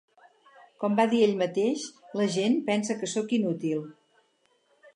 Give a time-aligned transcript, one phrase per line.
[0.83, 1.83] Com va dir ell mateix:
[2.21, 3.85] la gent pensa que soc inútil.